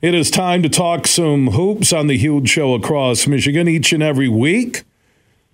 [0.00, 4.00] It is time to talk some hoops on the huge show across Michigan each and
[4.00, 4.84] every week.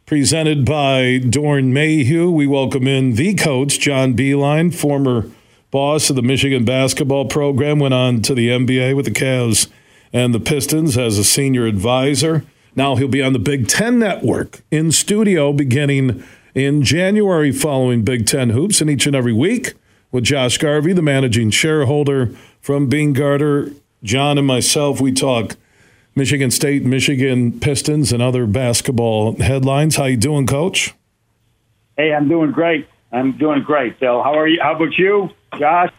[0.04, 5.30] Presented by Doeren Mayhew, we welcome in the coach, John Beilein, former
[5.70, 9.68] boss of the Michigan basketball program, went on to the NBA with the Cavs
[10.12, 12.45] and the Pistons as a senior advisor.
[12.77, 16.23] Now he'll be on the Big Ten Network in studio beginning
[16.55, 19.73] in January following Big Ten hoops and each and every week
[20.13, 23.73] with Josh Garvey, the managing shareholder from Beene Garter
[24.05, 25.57] John and myself, we talk
[26.14, 29.96] Michigan State, Michigan Pistons, and other basketball headlines.
[29.96, 30.95] How you doing, Coach?
[31.96, 32.87] Hey, I'm doing great.
[33.10, 34.23] I'm doing great, Bill.
[34.23, 34.60] How are you?
[34.60, 35.91] How about you, Josh?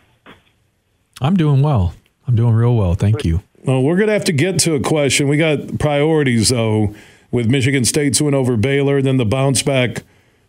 [1.20, 1.96] I'm doing well.
[2.28, 2.94] I'm doing real well.
[2.94, 3.42] Thank you.
[3.64, 5.28] Well, we're going to have to get to a question.
[5.28, 6.94] We got priorities, though,
[7.32, 10.04] with Michigan State's win over Baylor, then the bounce back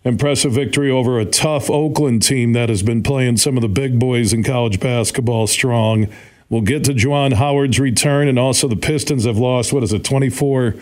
[0.04, 3.98] impressive victory over a tough Oakland team that has been playing some of the big
[3.98, 6.08] boys in college basketball strong.
[6.48, 10.04] We'll get to Juwan Howard's return, and also the Pistons have lost, what is it,
[10.04, 10.76] 24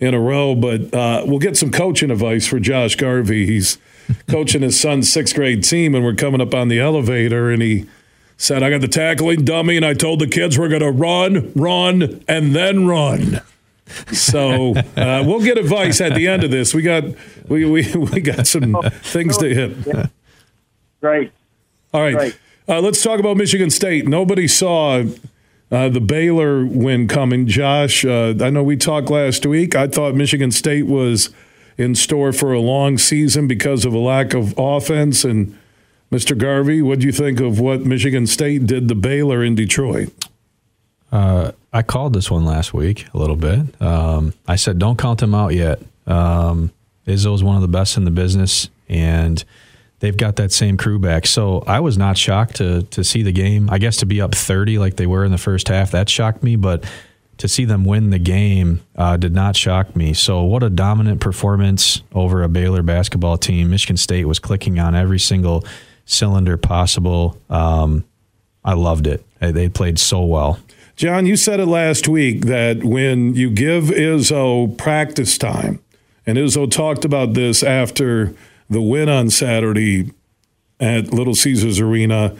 [0.00, 0.54] in a row.
[0.54, 3.46] But uh, we'll get some coaching advice for Josh Garvey.
[3.46, 3.78] He's
[4.28, 7.86] coaching his son's sixth grade team, and we're coming up on the elevator, and he
[8.36, 11.52] said, I got the tackling dummy, and I told the kids we're going to run,
[11.54, 13.40] run, and then run.
[14.12, 16.74] So uh, we'll get advice at the end of this.
[16.74, 17.04] We got
[17.48, 20.10] we we, we got some things to hit.
[21.00, 21.32] Great.
[21.92, 22.14] All right.
[22.14, 22.38] Great.
[22.66, 24.08] Uh, let's talk about Michigan State.
[24.08, 25.04] Nobody saw
[25.70, 27.46] uh, the Baylor win coming.
[27.46, 29.74] Josh, uh, I know we talked last week.
[29.74, 31.28] I thought Michigan State was
[31.76, 35.24] in store for a long season because of a lack of offense.
[35.24, 35.58] And
[36.10, 36.36] Mr.
[36.36, 40.10] Garvey, what do you think of what Michigan State did to Baylor in Detroit?
[41.12, 43.80] Uh, I called this one last week a little bit.
[43.82, 45.80] Um, I said, don't count them out yet.
[46.06, 46.72] Um,
[47.06, 49.44] Izzo is one of the best in the business, and–
[50.04, 51.26] they've got that same crew back.
[51.26, 53.70] So I was not shocked to to see the game.
[53.70, 56.42] I guess to be up 30 like they were in the first half, that shocked
[56.42, 56.84] me, but
[57.38, 60.12] to see them win the game uh, did not shock me.
[60.12, 63.70] So what a dominant performance over a Baylor basketball team.
[63.70, 65.64] Michigan State was clicking on every single
[66.04, 67.38] cylinder possible.
[67.48, 68.04] Um,
[68.62, 69.24] I loved it.
[69.40, 70.58] They played so well.
[70.96, 75.80] John, you said it last week that when you give Izzo practice time,
[76.26, 78.34] and Izzo talked about this after–
[78.68, 80.12] the win on Saturday
[80.80, 82.36] at Little Caesars Arena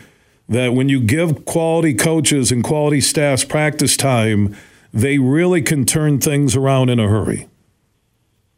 [0.48, 4.54] that when you give quality coaches and quality staffs practice time,
[4.92, 7.48] they really can turn things around in a hurry.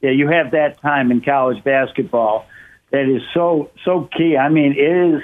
[0.03, 2.47] Yeah, you have that time in college basketball
[2.91, 4.37] that is so so key.
[4.37, 5.23] I mean, it is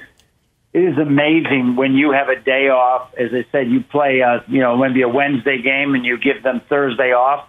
[0.72, 3.12] it is amazing when you have a day off.
[3.14, 6.42] As I said, you play a you know maybe a Wednesday game and you give
[6.42, 7.46] them Thursday off,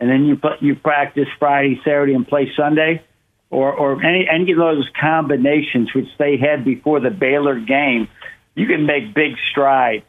[0.00, 3.04] and then you put you practice Friday, Saturday, and play Sunday
[3.50, 8.08] or, or any, any of those combinations which they had before the Baylor game,
[8.54, 10.04] you can make big strides.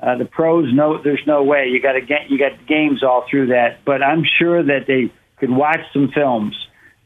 [0.00, 3.24] Uh, the pros know there's no way you got to get you got games all
[3.28, 6.54] through that, but I'm sure that they could watch some films.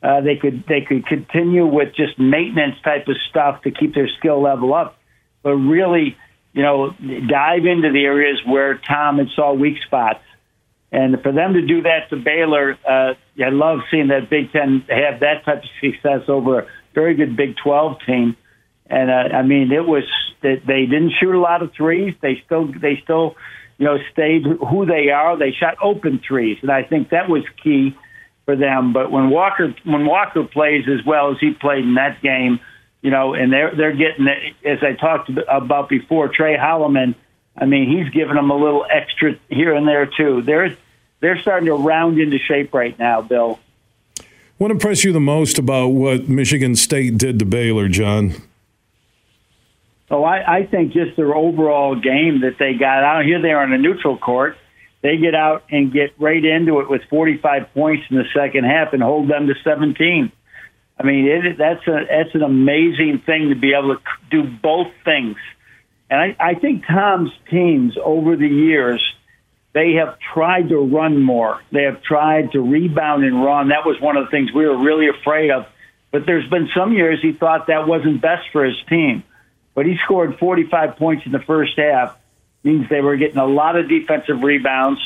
[0.03, 4.09] Uh, they could they could continue with just maintenance type of stuff to keep their
[4.19, 4.99] skill level up,
[5.43, 6.19] but really,
[6.53, 10.21] you know, dive into the areas where Tom had saw weak spots
[10.93, 14.85] and for them to do that to Baylor, uh, I love seeing that Big Ten
[14.89, 18.37] have that type of success over a very good Big 12 team.
[18.87, 20.05] And uh, I mean, it was
[20.43, 22.15] they, they didn't shoot a lot of threes.
[22.21, 23.37] They still they still
[23.79, 25.39] you know stayed who they are.
[25.39, 27.97] They shot open threes, and I think that was key
[28.45, 28.93] for them.
[28.93, 32.61] But when Walker when Walker plays as well as he played in that game,
[33.01, 34.29] you know, and they're they're getting
[34.63, 37.15] as I talked about before, Tre Holloman
[37.57, 40.43] I mean, he's giving them a little extra here and there too.
[40.43, 40.77] They're
[41.23, 43.59] they're starting to round into shape right now, Bill.
[44.59, 48.35] What impressed you the most about what Michigan State did to Baylor, John?
[50.11, 53.41] Oh, I, I think just their overall game that they got out here.
[53.41, 54.59] They are on a neutral court.
[55.01, 58.93] They get out and get right into it with 45 points in the second half
[58.93, 60.31] and hold them to 17.
[60.99, 64.89] I mean, it, that's a that's an amazing thing to be able to do both
[65.05, 65.39] things
[66.13, 69.03] and I, I think Tom's teams over the years,
[69.75, 71.61] they have tried to run more.
[71.71, 73.69] They have tried to rebound and run.
[73.69, 75.67] That was one of the things we were really afraid of.
[76.11, 79.25] But there's been some years he thought that wasn't best for his team.
[79.75, 82.17] But he scored 45 points in the first half.
[82.63, 85.01] Means they were getting a lot of defensive rebounds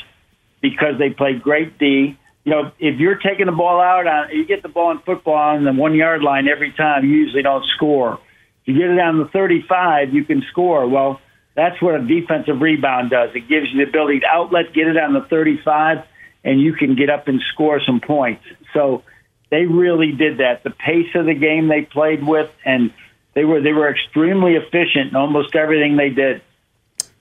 [0.60, 2.18] because they played great D.
[2.44, 5.34] You know, if you're taking the ball out on, you get the ball in football
[5.34, 8.20] on the one yard line every time, you usually don't score
[8.62, 10.86] If you get it down to 35, you can score.
[10.86, 11.20] Well,
[11.56, 13.30] that's what a defensive rebound does.
[13.34, 16.04] It gives you the ability to outlet, get it on the 35,
[16.44, 18.44] and you can get up and score some points.
[18.74, 19.02] So
[19.50, 20.62] they really did that.
[20.62, 22.92] The pace of the game they played with, and
[23.34, 26.42] they were they were extremely efficient in almost everything they did.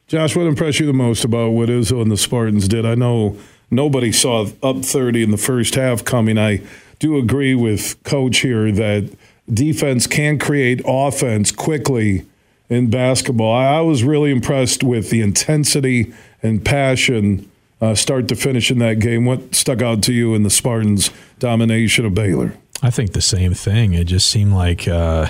[0.08, 2.86] Josh, what impressed you the most about what Izzo and the Spartans did?
[2.86, 3.38] I know
[3.72, 6.38] nobody saw up 30 in the first half coming.
[6.38, 6.62] I
[7.00, 9.16] do agree with Coach here that
[9.52, 12.26] defense can create offense quickly
[12.70, 13.54] in basketball.
[13.54, 17.50] I, was really impressed with the intensity and passion
[17.82, 19.26] uh, start to finish in that game.
[19.26, 22.54] What stuck out to you in the Spartans' domination of Baylor?
[22.82, 23.94] I think the same thing.
[23.94, 25.28] It just seemed like uh,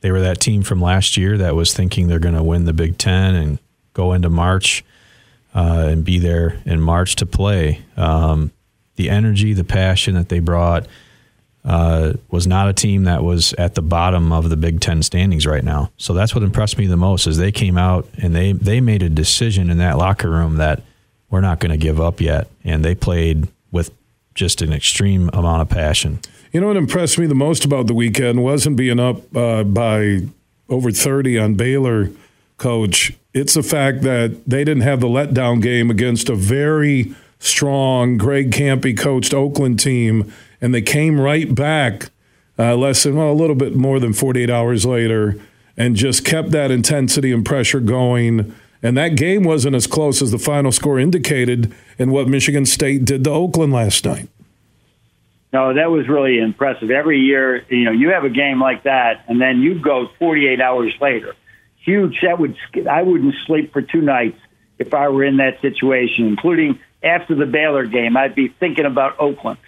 [0.00, 2.72] they were that team from last year that was thinking they're going to win the
[2.72, 3.58] Big Ten and
[3.92, 4.84] go into March
[5.54, 7.82] uh, and be there in March to play.
[7.96, 8.52] Um,
[8.96, 10.86] the energy, the passion that they brought
[11.66, 15.46] uh, was not a team that was at the bottom of the Big Ten standings
[15.46, 15.90] right now.
[15.96, 19.02] So that's what impressed me the most is they came out and they they made
[19.02, 20.82] a decision in that locker room that
[21.28, 23.90] we're not going to give up yet, and they played with
[24.34, 26.20] just an extreme amount of passion.
[26.52, 30.20] You know what impressed me the most about the weekend wasn't being up uh, by
[30.68, 32.10] over 30 on Baylor,
[32.58, 33.12] coach.
[33.34, 38.52] It's the fact that they didn't have the letdown game against a very strong Greg
[38.52, 40.32] Kampe coached Oakland team
[40.66, 42.10] and they came right back
[42.58, 45.40] uh, less than well, a little bit more than 48 hours later
[45.76, 48.52] and just kept that intensity and pressure going.
[48.82, 53.04] And that game wasn't as close as the final score indicated in what Michigan State
[53.04, 54.28] did to Oakland last night.
[55.52, 56.90] No, that was really impressive.
[56.90, 60.60] Every year, you know, you have a game like that, and then you go 48
[60.60, 61.36] hours later.
[61.84, 62.18] Huge.
[62.22, 62.56] That would
[62.90, 64.40] I wouldn't sleep for two nights
[64.80, 68.16] if I were in that situation, including after the Baylor game.
[68.16, 69.58] I'd be thinking about Oakland.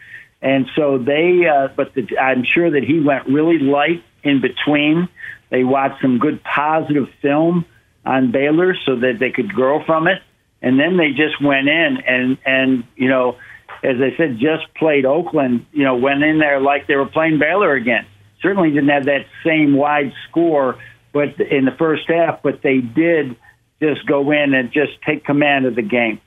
[0.40, 5.08] And so they, uh, but the, I'm sure that he went really light in between.
[5.50, 7.64] They watched some good positive film
[8.05, 10.23] on Baylor so that they could grow from it.
[10.62, 13.37] And then they just went in and, and, you know,
[13.82, 17.38] as I said, just played Oakland, you know, went in there like they were playing
[17.38, 18.06] Baylor again.
[18.43, 20.79] Certainly didn't have that same wide score,
[21.12, 23.37] but in the first half, but they did
[23.81, 26.20] just go in and just take command of the game.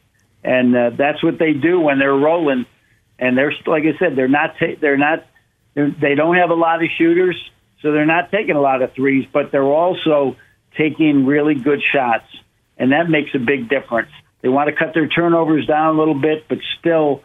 [0.43, 2.65] And uh, that's what they do when they're rolling
[3.21, 5.25] and they're like I said, they're not ta- they're not
[5.75, 7.37] they're, they don't have a lot of shooters,
[7.81, 10.35] so they're not taking a lot of threes, but they're also
[10.77, 12.25] taking really good shots,
[12.77, 14.09] and that makes a big difference.
[14.41, 17.21] They want to cut their turnovers down a little bit, but still,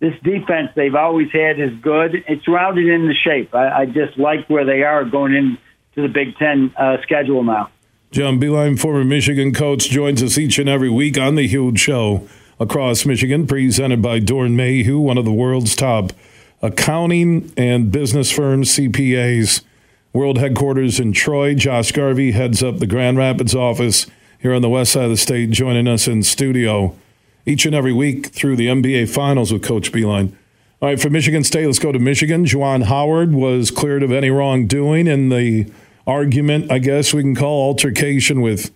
[0.00, 2.16] this defense they've always had is good.
[2.28, 3.54] It's rounded in the shape.
[3.54, 5.58] I, I just like where they are going into
[5.94, 7.70] the Big Ten uh, schedule now.
[8.10, 12.26] John Beilein, former Michigan coach, joins us each and every week on the Huge Show
[12.58, 16.12] across Michigan, presented by Doeren Mayhew, one of the world's top
[16.62, 19.62] accounting and business firms, CPAs.
[20.12, 21.54] World headquarters in Troy.
[21.54, 24.06] Josh Garvey heads up the Grand Rapids office
[24.40, 26.96] here on the west side of the state, joining us in studio
[27.44, 30.32] each and every week through the NBA Finals with Coach Beilein.
[30.80, 32.46] All right, for Michigan State, let's go to Michigan.
[32.46, 35.70] Juwan Howard was cleared of any wrongdoing in the
[36.06, 38.70] argument, I guess we can call altercation with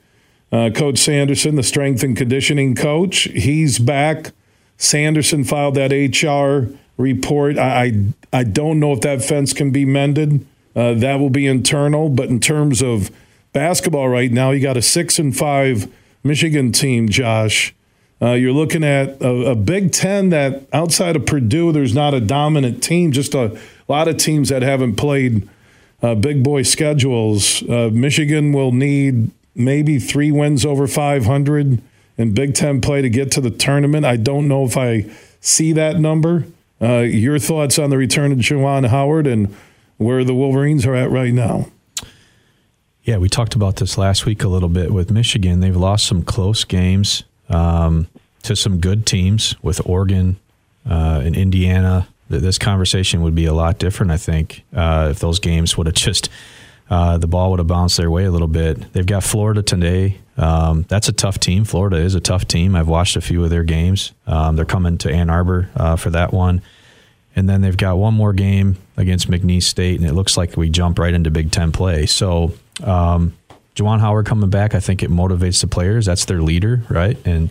[0.53, 4.33] uh, coach Sanderson, the strength and conditioning coach, he's back.
[4.77, 7.59] Sanderson filed that HR report.
[7.59, 7.85] I,
[8.33, 10.47] I, I don't know if that fence can be mended.
[10.75, 12.09] Uh, that will be internal.
[12.09, 13.11] But in terms of
[13.53, 15.93] basketball right now, you got a six and five
[16.23, 17.75] Michigan team, Josh.
[18.23, 22.21] Uh, you're looking at a, a, Big Ten that outside of Purdue, there's not a
[22.21, 23.59] dominant team, just a
[23.89, 25.49] lot of teams that haven't played
[26.03, 27.63] uh, big boy schedules.
[27.63, 31.83] Uh, Michigan will need maybe three wins over 500
[32.19, 34.05] in Big Ten play to get to the tournament.
[34.05, 35.11] I don't know if I
[35.41, 36.47] see that number.
[36.83, 39.55] Uh, your thoughts on the return of Juwan Howard and
[39.97, 41.67] where the Wolverines are at right now?
[43.03, 45.61] Yeah, we talked about this last week a little bit with Michigan.
[45.61, 48.07] They've lost some close games um,
[48.43, 50.39] to some good teams with Oregon
[50.89, 52.09] uh, and Indiana.
[52.29, 55.95] This conversation would be a lot different, I think, uh, if those games would have
[55.97, 56.31] just
[56.91, 58.93] uh, the ball would have bounced their way a little bit.
[58.93, 60.19] They've got Florida today.
[60.37, 61.65] Um, that's a tough team.
[61.65, 62.75] Florida is a tough team.
[62.75, 64.13] I've watched a few of their games.
[64.27, 66.63] Um, they're coming to Ann Arbor uh, for that one.
[67.37, 70.69] And then they've got one more game against McNeese State, and it looks like we
[70.69, 72.07] jump right into Big Ten play.
[72.07, 73.35] So, um,
[73.77, 76.07] Juwan Howard coming back, I think it motivates the players.
[76.07, 77.17] That's their leader, right?
[77.25, 77.51] And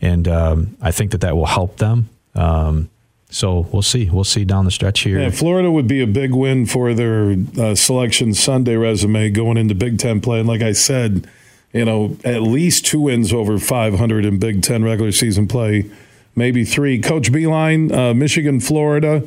[0.00, 2.08] and um, I think that that will help them.
[2.34, 2.90] Um,
[3.30, 4.10] so we'll see.
[4.10, 5.20] We'll see down the stretch here.
[5.20, 9.74] Yeah, Florida would be a big win for their uh, selection Sunday resume going into
[9.74, 10.40] Big Ten play.
[10.40, 11.28] And like I said,
[11.72, 15.88] you know, at least two wins over 500 in Big Ten regular season play,
[16.34, 17.00] maybe three.
[17.00, 19.22] Coach Beilein, uh, Michigan, Florida,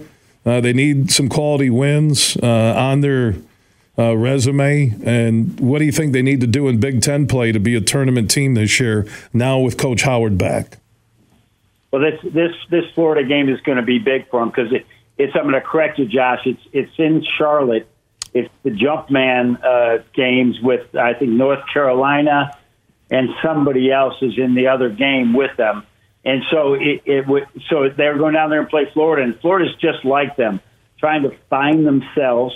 [0.45, 3.35] uh, they need some quality wins uh, on their
[3.97, 4.95] uh, resume.
[5.05, 7.75] And what do you think they need to do in Big Ten play to be
[7.75, 9.07] a tournament team this year?
[9.31, 10.79] Now with Coach Howard back.
[11.93, 14.85] Well, this this this Florida game is going to be big for them because it,
[15.17, 15.33] it's.
[15.35, 16.39] I'm going to correct you, Josh.
[16.45, 17.87] It's it's in Charlotte.
[18.33, 22.57] It's the Jumpman uh, games with I think North Carolina
[23.11, 25.85] and somebody else is in the other game with them.
[26.25, 29.75] And so it, it would, so they're going down there and play Florida, and Florida's
[29.75, 30.61] just like them,
[30.97, 32.55] trying to find themselves.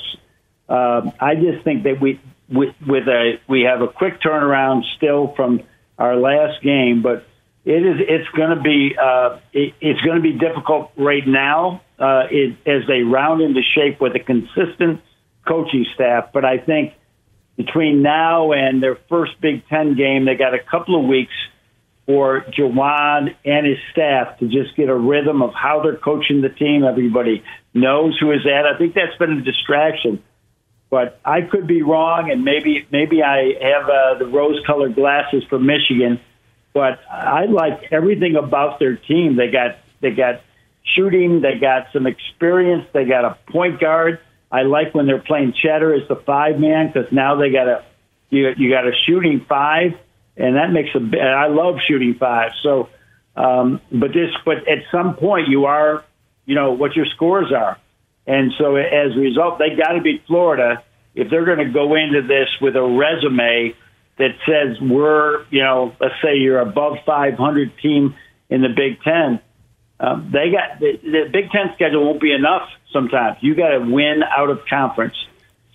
[0.67, 5.33] Um, I just think that we, with, with a, we have a quick turnaround still
[5.35, 5.61] from
[5.99, 7.27] our last game, but
[7.67, 11.81] it is, it's going to be, uh, it, it's going to be difficult right now
[11.99, 15.01] uh, it, as they round into shape with a consistent
[15.45, 16.29] coaching staff.
[16.31, 16.93] But I think
[17.57, 21.33] between now and their first Big Ten game, they got a couple of weeks
[22.05, 26.47] for Juwan and his staff to just get a rhythm of how they're coaching the
[26.47, 26.85] team.
[26.85, 27.43] Everybody
[27.73, 28.65] knows who is at.
[28.65, 30.23] I think that's been a distraction.
[30.89, 35.59] But I could be wrong, and maybe maybe I have uh, the rose-colored glasses for
[35.59, 36.21] Michigan.
[36.77, 39.35] But I like everything about their team.
[39.35, 40.41] They got they got
[40.95, 41.41] shooting.
[41.41, 42.85] They got some experience.
[42.93, 44.19] They got a point guard.
[44.51, 47.83] I like when they're playing Tschetter as the five man because now they got a
[48.29, 49.93] you you got a shooting five,
[50.37, 51.19] and that makes a.
[51.19, 52.51] I love shooting five.
[52.61, 52.89] So,
[53.35, 56.05] um, but this but at some point you are,
[56.45, 57.79] you know what your scores are,
[58.27, 60.83] and so as a result they got to beat Florida
[61.15, 63.73] if they're going to go into this with a resume
[64.17, 68.15] that says we're you know let's say you're above 500 team
[68.49, 69.41] in the Big Ten
[69.99, 72.69] um, they got the, the Big Ten schedule won't be enough.
[72.93, 75.15] Sometimes you got to win out of conference.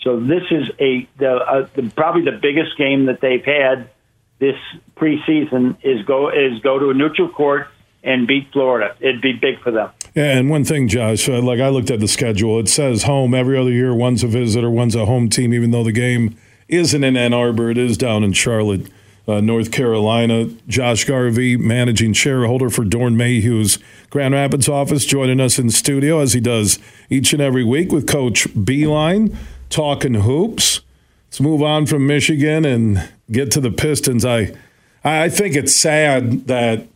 [0.03, 3.91] So this is a the, uh, the probably the biggest game that they've had
[4.39, 4.57] this
[4.97, 7.69] preseason is go is go to a neutral court
[8.05, 8.97] and beat Florida.
[9.01, 9.91] It'd be big for them.
[10.15, 13.35] Yeah, and one thing, Josh, uh, like I looked at the schedule, it says home
[13.35, 13.95] every other year.
[13.95, 15.55] One's a visitor, one's a home team.
[15.55, 16.37] Even though the game
[16.73, 18.87] isn't in Ann Arbor, it is down in Charlotte
[19.29, 20.47] uh, North Carolina.
[20.67, 23.79] Josh Garvey, managing shareholder for Doeren Mayhew's
[24.11, 26.79] Grand Rapids office, joining us in studio as he does
[27.11, 29.37] each and every week with Coach Beilein,
[29.71, 30.81] talking hoops.
[31.29, 34.25] Let's move on from Michigan and get to the Pistons.
[34.25, 34.53] I,
[35.05, 36.87] I think it's sad that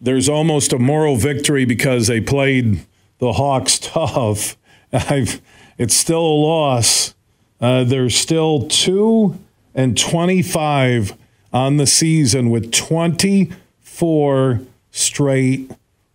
[0.00, 2.84] there's almost a moral victory because they played
[3.18, 4.56] the Hawks tough.
[4.92, 5.40] I've,
[5.78, 7.14] it's still a loss.
[7.62, 9.38] Uh, they're still two
[9.72, 11.16] and 25
[11.52, 15.70] on the season with 24 straight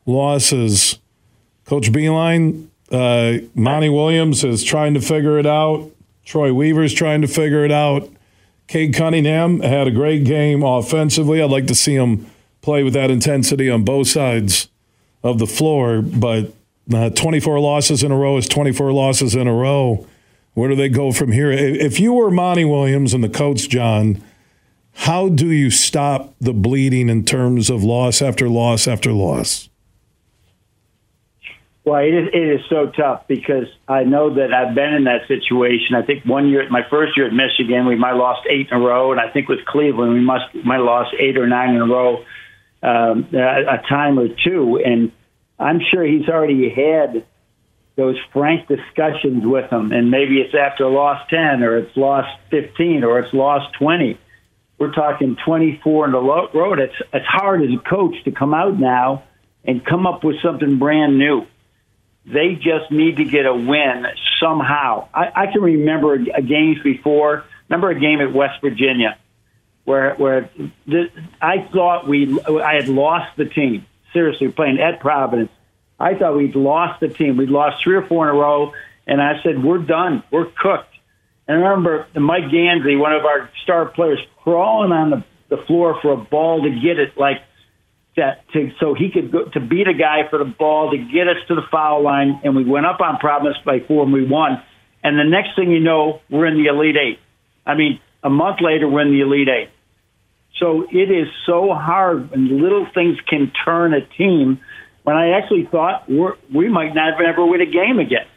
[0.05, 0.99] losses.
[1.65, 5.89] Coach Beilein, uh, Monty Williams is trying to figure it out.
[6.25, 8.09] Troy Weaver's trying to figure it out.
[8.67, 11.41] Cade Cunningham had a great game offensively.
[11.41, 12.29] I'd like to see him
[12.61, 14.67] play with that intensity on both sides
[15.23, 16.53] of the floor, but
[16.93, 20.05] uh, 24 losses in a row is 24 losses in a row.
[20.57, 21.51] Where do they go from here?
[21.51, 24.23] If you were Monty Williams and the coach, John,
[24.93, 29.69] how do you stop the bleeding in terms of loss after loss after loss?
[31.85, 35.27] Well, it is, it is so tough because I know that I've been in that
[35.27, 35.93] situation.
[35.93, 38.79] I think one year, my first year at Michigan, we might lost eight in a
[38.79, 41.85] row, and I think with Cleveland, we must might lost eight or nine in a
[41.85, 42.25] row,
[42.81, 44.81] um, a time or two.
[44.83, 45.11] And
[45.59, 47.27] I'm sure he's already had
[47.97, 53.03] those frank discussions with them, and maybe it's after loss ten, or it's lost fifteen,
[53.03, 54.17] or it's lost twenty
[54.77, 56.79] we're talking 24 in the road.
[56.79, 59.23] It's it's hard as a coach to come out now
[59.63, 61.45] and come up with something brand new.
[62.25, 64.05] They just need to get a win
[64.39, 65.07] somehow.
[65.13, 67.45] I, I can remember a games before.
[67.69, 69.17] Remember a game at West Virginia
[69.85, 70.49] where where
[70.85, 71.09] the,
[71.41, 73.85] I thought we I had lost the team.
[74.13, 75.51] Seriously, playing at Providence,
[75.99, 77.37] I thought we'd lost the team.
[77.37, 78.73] We'd lost three or four in a row,
[79.07, 80.23] and I said we're done.
[80.31, 80.93] We're cooked.
[81.47, 85.97] And I remember Mike Gansey, one of our star players, crawling on the, the floor
[86.01, 87.37] for a ball to get it, like
[88.17, 91.27] that, to, so he could go to beat a guy for the ball to get
[91.27, 92.41] us to the foul line.
[92.43, 94.61] And we went up on Providence by four and we won.
[95.03, 97.19] And the next thing you know, we're in the Elite Eight.
[97.65, 99.69] I mean, a month later, we're in the Elite Eight.
[100.59, 104.59] So it is so hard when little things can turn a team.
[105.07, 108.27] When I actually thought we're, we might not ever win a game again.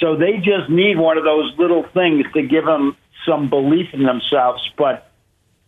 [0.00, 4.02] So they just need one of those little things to give them some belief in
[4.02, 4.60] themselves.
[4.76, 5.08] But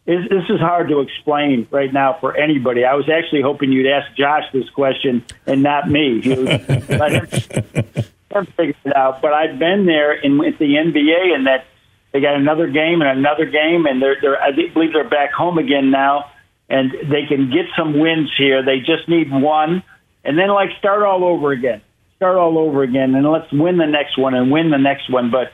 [0.04, 2.84] this is hard to explain right now for anybody.
[2.84, 6.22] I was actually hoping you'd ask Josh this question and not me.
[6.88, 9.22] Let him, figure it out.
[9.22, 11.66] But I've been there in with the NBA, and that
[12.10, 15.58] they got another game and another game, and they're, they're I believe they're back home
[15.58, 16.32] again now,
[16.68, 18.64] and they can get some wins here.
[18.64, 19.84] They just need one,
[20.24, 21.82] and then like start all over again
[22.22, 25.32] start all over again and let's win the next one and win the next one.
[25.32, 25.52] But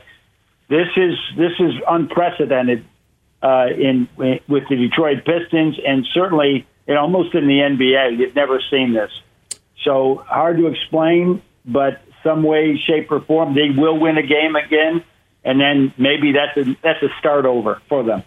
[0.67, 2.85] this is this is unprecedented
[3.41, 8.19] uh, in with the Detroit Pistons and certainly it almost in the NBA.
[8.19, 9.09] You've never seen this.
[9.83, 14.55] So hard to explain, but some way, shape, or form, they will win a game
[14.55, 15.03] again,
[15.43, 18.21] and then maybe that's a that's a start over for them.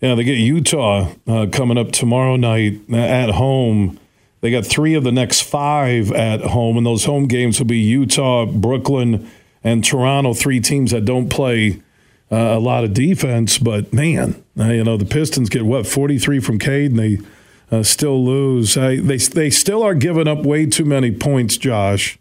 [0.00, 4.00] Yeah, they get Utah uh, coming up tomorrow night at home.
[4.40, 7.78] They got three of the next five at home, and those home games will be
[7.78, 9.28] Utah, Brooklyn,
[9.64, 10.34] and Toronto.
[10.34, 11.82] Three teams that don't play
[12.30, 16.40] uh, a lot of defense, but man, you know the Pistons get what forty three
[16.40, 17.18] from Cade, and they
[17.70, 18.74] uh, still lose.
[18.74, 22.18] they they still are giving up way too many points, Josh,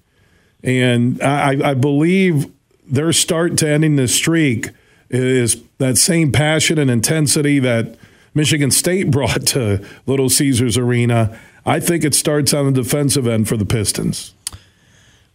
[0.64, 2.52] and I, I believe
[2.88, 4.70] their start to ending the streak
[5.10, 7.96] is that same passion and intensity that
[8.34, 11.38] Michigan State brought to Little Caesars Arena.
[11.68, 14.34] I think it starts on the defensive end for the Pistons.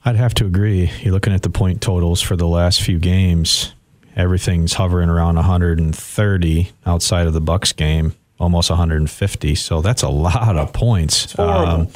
[0.03, 0.91] I'd have to agree.
[1.03, 3.75] You're looking at the point totals for the last few games.
[4.17, 9.55] Everything's hovering around 130 outside of the Bucks game, almost 150.
[9.55, 11.39] So that's a lot of points.
[11.39, 11.89] Um,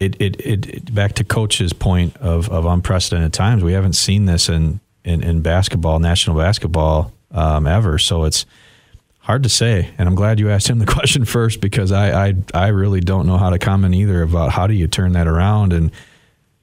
[0.00, 3.62] it, it, it, back to coach's point of, of unprecedented times.
[3.62, 7.98] We haven't seen this in, in, in basketball, national basketball, um, ever.
[7.98, 8.46] So it's
[9.24, 9.90] hard to say.
[9.98, 13.26] And I'm glad you asked him the question first because I, I, I really don't
[13.26, 15.72] know how to comment either about how do you turn that around.
[15.72, 15.90] And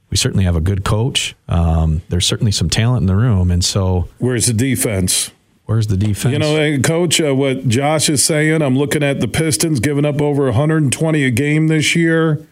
[0.10, 1.36] we certainly have a good coach.
[1.50, 3.50] Um, there's certainly some talent in the room.
[3.52, 5.32] And so where's the defense?
[5.66, 6.34] Where's the defense?
[6.34, 10.22] You know, coach, uh, what Josh is saying, I'm looking at the Pistons giving up
[10.22, 12.46] over 120 a game this year.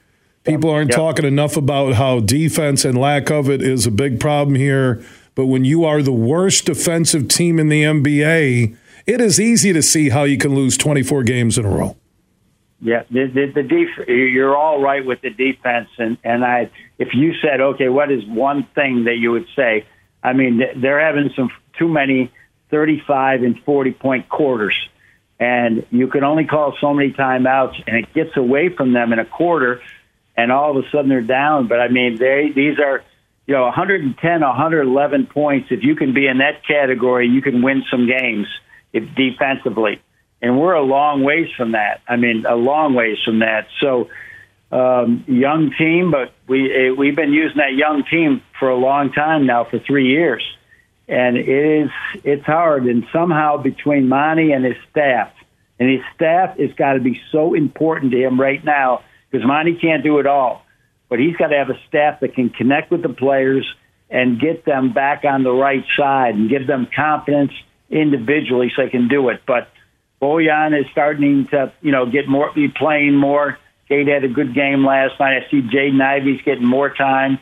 [0.46, 0.98] People aren't yep.
[0.98, 5.04] talking enough about how defense and lack of it is a big problem here.
[5.36, 8.76] But when you are the worst defensive team in the NBA,
[9.10, 11.98] it is easy to see how you can lose 24 games in a row.
[12.80, 17.10] Yeah, the, the, the def- you're all right with the defense, and and I, if
[17.14, 19.86] you said, okay, what is one thing that you would say?
[20.24, 22.32] I mean, they're having some too many
[22.72, 24.76] 35 and 40 point quarters,
[25.40, 29.20] and you can only call so many timeouts, and it gets away from them in
[29.20, 29.82] a quarter
[30.40, 31.68] and all of a sudden they're down.
[31.68, 33.04] But I mean, they these are
[33.46, 35.68] you know 110, 111 points.
[35.70, 38.48] If you can be in that category, you can win some games
[38.94, 40.02] defensively.
[40.42, 42.02] And we're a long ways from that.
[42.08, 43.68] I mean, a long ways from that.
[43.82, 44.10] So,
[44.72, 49.12] um, young team, but we eh, we've been using that young team for a long
[49.12, 50.44] time now, for three years,
[51.08, 51.90] and it is
[52.24, 52.86] it's hard.
[52.86, 55.32] And somehow between Monty and his staff,
[55.80, 59.76] and his staff has got to be so important to him right now because Monty
[59.76, 60.64] can't do it all.
[61.10, 63.66] But he's got to have a staff that can connect with the players
[64.10, 67.52] and get them back on the right side and give them confidence
[67.90, 69.42] individually so they can do it.
[69.46, 69.70] But
[70.22, 73.58] Bojan is starting to, you know, get more, be playing more.
[73.88, 75.44] Cade had a good game last night.
[75.44, 77.40] I see Jaden Ivey's getting more time.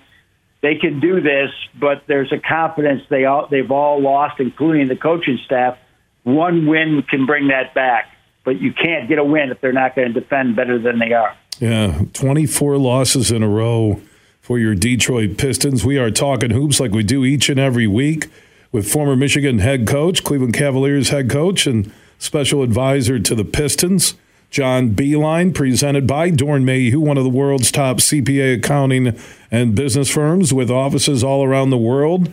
[0.62, 4.96] They can do this, but there's a confidence they all they've all lost, including the
[4.96, 5.78] coaching staff.
[6.24, 8.12] One win can bring that back,
[8.44, 11.14] but you can't get a win if they're not going to defend better than they
[11.14, 11.36] are.
[11.60, 14.02] Yeah, 24 losses in a row
[14.42, 15.86] for your Detroit Pistons.
[15.86, 18.28] We are talking hoops like we do each and every week
[18.71, 24.15] with former Michigan head coach, Cleveland Cavaliers head coach, and special advisor to the Pistons,
[24.49, 29.17] John Beilein, presented by Doeren Mayhew, one of the world's top CPA accounting
[29.51, 32.32] and business firms with offices all around the world.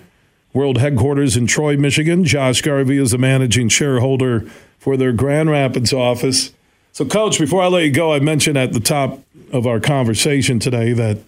[0.53, 2.25] World headquarters in Troy, Michigan.
[2.25, 6.53] Josh Garvey is the managing shareholder for their Grand Rapids office.
[6.93, 9.19] So, Coach, before I let you go, I mentioned at the top
[9.53, 11.19] of our conversation today that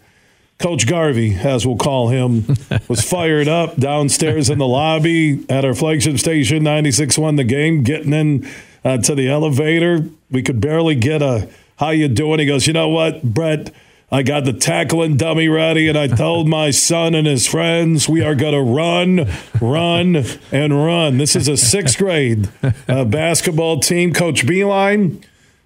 [0.59, 2.47] Coach Garvey, as we'll call him,
[2.89, 8.13] was fired up downstairs in the lobby at our flagship station, 96.1 The Game, getting
[8.13, 8.49] in
[8.85, 10.09] uh, to the elevator.
[10.31, 12.39] We could barely get a, how you doing?
[12.39, 13.73] He goes, you know what, Brett?
[14.11, 18.23] I got the tackling dummy ready, and I told my son and his friends we
[18.23, 19.29] are going to run,
[19.61, 21.19] run, and run.
[21.19, 22.49] This is a sixth grade
[22.89, 24.15] uh, basketball team.
[24.15, 25.23] Coach Beilein,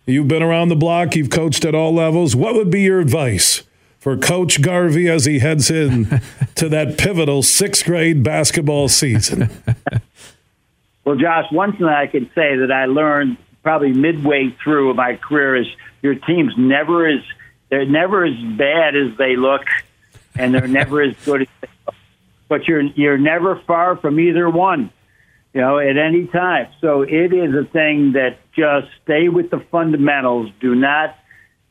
[0.07, 2.35] You've been around the block, you've coached at all levels.
[2.35, 3.62] What would be your advice
[4.01, 6.21] for Coach Garvey as he heads in
[6.57, 9.51] to that pivotal sixth grade basketball season?
[11.03, 15.57] Well, Josh, one thing I can say that I learned probably midway through my career
[15.57, 15.67] is
[16.03, 17.23] your team's never as
[17.71, 19.63] they're never as bad as they look,
[20.37, 21.95] and they're never as good as they look.
[22.49, 24.93] But you're you're never far from either one
[25.53, 26.69] you know, at any time.
[26.81, 30.51] So it is a thing that just stay with the fundamentals.
[30.61, 31.17] Do not,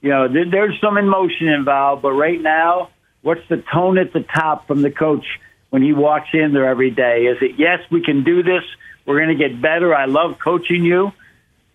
[0.02, 2.90] you know, there, there's some emotion involved, but right now,
[3.22, 5.26] what's the tone at the top from the coach
[5.70, 7.26] when he walks in there every day?
[7.26, 8.64] Is it, yes, we can do this.
[9.06, 9.94] We're going to get better.
[9.94, 11.12] I love coaching you.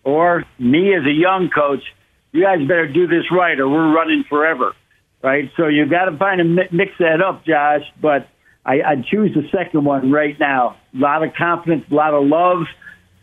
[0.03, 1.83] Or me as a young coach,
[2.31, 4.73] you guys better do this right or we're running forever.
[5.21, 5.51] Right.
[5.57, 7.81] So you've got to find a mix that up, Josh.
[7.99, 8.27] But
[8.63, 10.77] I, I'd choose the second one right now.
[10.93, 12.65] A lot of confidence, a lot of love.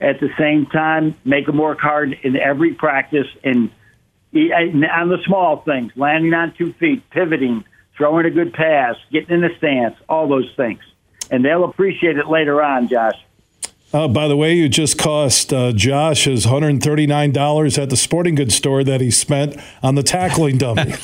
[0.00, 3.70] At the same time, make them work hard in every practice and
[4.34, 7.64] on the small things, landing on two feet, pivoting,
[7.96, 10.80] throwing a good pass, getting in the stance, all those things.
[11.30, 13.16] And they'll appreciate it later on, Josh.
[13.92, 18.54] Uh, by the way, you just cost uh, Josh his $139 at the sporting goods
[18.54, 20.84] store that he spent on the tackling dummy.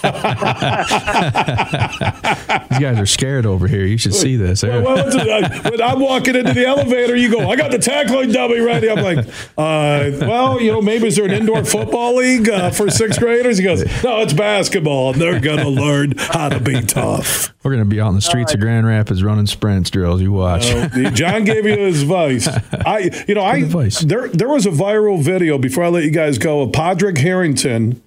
[2.69, 3.85] These guys are scared over here.
[3.85, 4.63] You should see this.
[4.63, 8.61] Well, well, when I'm walking into the elevator, you go, I got the tackling dummy
[8.61, 8.89] ready.
[8.89, 9.19] I'm like,
[9.59, 13.59] uh, well, you know, maybe is there an indoor football league uh, for sixth graders?
[13.59, 15.13] He goes, no, it's basketball.
[15.13, 17.53] And they're going to learn how to be tough.
[17.63, 20.23] We're going to be out in the streets of Grand Rapids running sprints drills.
[20.23, 20.67] You watch.
[21.13, 22.49] John gave you his advice.
[22.87, 26.39] I, you know, I there there was a viral video before I let you guys
[26.39, 28.03] go of Padraig Harrington,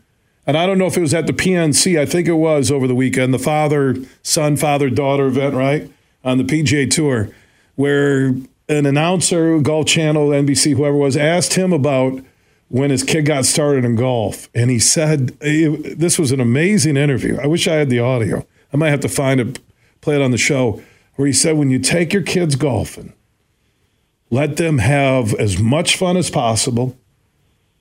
[0.45, 1.99] and I don't know if it was at the PNC.
[1.99, 5.91] I think it was over the weekend, the father son father daughter event, right
[6.23, 7.29] on the PGA Tour,
[7.75, 8.35] where
[8.69, 12.21] an announcer, Golf Channel, NBC, whoever was, asked him about
[12.69, 17.37] when his kid got started in golf, and he said this was an amazing interview.
[17.41, 18.45] I wish I had the audio.
[18.73, 19.59] I might have to find it,
[19.99, 20.81] play it on the show,
[21.15, 23.13] where he said when you take your kids golfing
[24.31, 26.97] let them have as much fun as possible.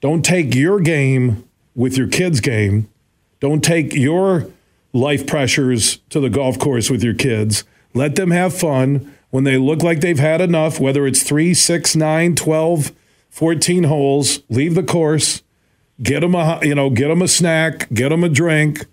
[0.00, 2.88] Don't take your game with your kids' game.
[3.38, 4.48] Don't take your
[4.92, 7.64] life pressures to the golf course with your kids.
[7.94, 11.94] Let them have fun when they look like they've had enough, whether it's three, six,
[11.94, 12.92] nine, 12,
[13.30, 15.42] 14 holes, leave the course,
[16.02, 18.86] get them a, you know, get them a snack, get them a drink,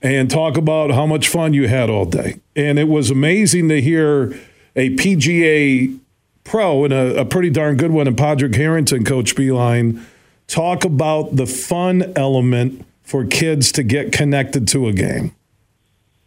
[0.00, 2.40] and talk about how much fun you had all day.
[2.54, 4.34] And it was amazing to hear
[4.74, 5.98] a PGA
[6.46, 10.02] pro and a, a pretty darn good one and Padraig Harrington, Coach Beilein,
[10.46, 15.34] talk about the fun element for kids to get connected to a game.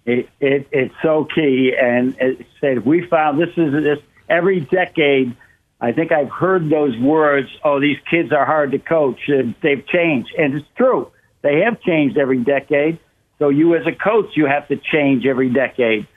[0.06, 5.36] It, it, it's so key, and it said we found this is this every decade.
[5.82, 7.48] I think I've heard those words.
[7.64, 9.20] Oh, these kids are hard to coach.
[9.28, 11.12] And They've changed, and it's true.
[11.42, 13.00] They have changed every decade.
[13.38, 16.08] So you, as a coach, you have to change every decade.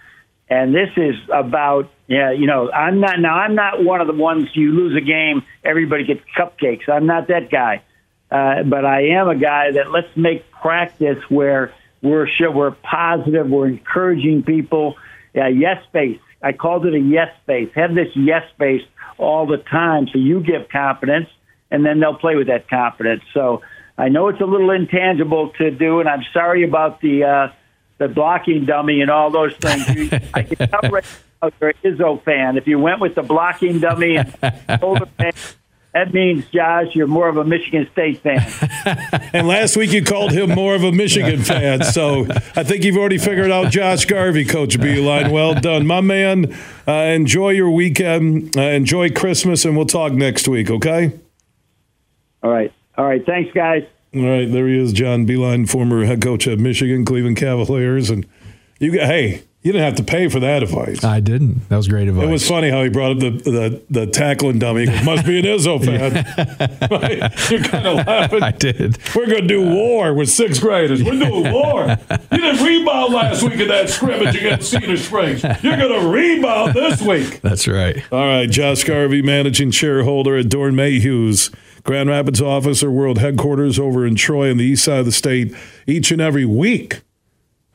[0.53, 3.37] And this is about, yeah, you know, I'm not now.
[3.37, 6.91] I'm not one of the ones you lose a game, everybody gets cupcakes.
[6.91, 7.83] I'm not that guy,
[8.31, 13.69] uh, but I am a guy that let's make practice where we're we're positive, we're
[13.69, 14.97] encouraging people.
[15.33, 16.21] Yeah, yes space.
[16.43, 17.71] I called it a yes space.
[17.75, 18.83] Have this yes space
[19.17, 21.31] all the time, so you give confidence,
[21.71, 23.23] and then they'll play with that confidence.
[23.33, 23.63] So
[23.97, 27.25] I know it's a little intangible to do, and I'm sorry about the.
[27.25, 27.49] Uh,
[28.03, 30.13] the blocking dummy and all those things.
[30.35, 31.05] I can tell right
[31.43, 32.57] now you're an Izzo fan.
[32.57, 34.35] If you went with the blocking dummy and
[34.81, 35.33] told fan,
[35.95, 38.45] that means, Josh, you're more of a Michigan State fan.
[39.33, 41.85] and last week you called him more of a Michigan fan.
[41.85, 45.31] So I think you've already figured out Josh Garvey, Coach Beilein.
[45.31, 45.87] Well done.
[45.87, 46.53] My man,
[46.89, 48.57] uh, enjoy your weekend.
[48.57, 51.13] Uh, enjoy Christmas, and we'll talk next week, okay?
[52.43, 52.73] All right.
[52.99, 53.25] All right.
[53.25, 53.85] Thanks, guys.
[54.15, 58.27] All right, there he is, John Beilein, former head coach at Michigan, Cleveland Cavaliers, and
[58.79, 61.03] you got hey, you didn't have to pay for that advice.
[61.05, 61.69] I didn't.
[61.69, 62.25] That was great advice.
[62.25, 64.87] It was funny how he brought up the the, the tackling dummy.
[65.05, 67.33] Must be an Izzo fan.
[67.51, 68.43] You're kind of laughing.
[68.43, 68.99] I did.
[69.15, 71.03] We're going to do war with sixth graders.
[71.03, 71.97] We're doing war.
[72.33, 75.43] You didn't rebound last week in that scrimmage against Cedar Springs.
[75.63, 77.41] You're going to rebound this week.
[77.41, 78.03] That's right.
[78.13, 81.51] All right, Josh Garvey, managing shareholder at Doeren Mayhew's.
[81.85, 85.13] Grand Rapids office or world headquarters over in Troy on the east side of the
[85.13, 85.55] state
[85.87, 87.01] each and every week.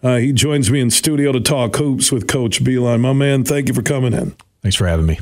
[0.04, 3.02] Uh, he joins me in studio to talk hoops with Coach Beilein.
[3.02, 4.36] My man, thank you for coming in.
[4.62, 5.20] Thanks for having me.